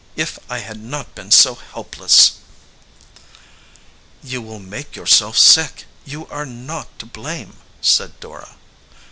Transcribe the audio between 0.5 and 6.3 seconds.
had not been so helpless!" "You will make yourself sick. You